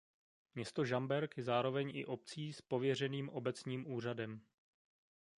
[0.55, 4.41] Město Žamberk je zároveň i obcí s pověřeným obecním úřadem.